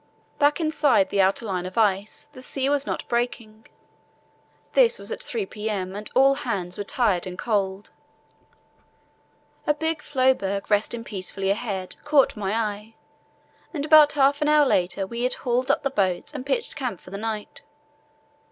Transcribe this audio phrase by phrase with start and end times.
[0.39, 3.67] Back inside the outer line of ice the sea was not breaking.
[4.73, 7.91] This was at 3 p.m., and all hands were tired and cold.
[9.67, 12.95] A big floeberg resting peacefully ahead caught my eye,
[13.75, 17.11] and half an hour later we had hauled up the boats and pitched camp for
[17.11, 17.61] the night.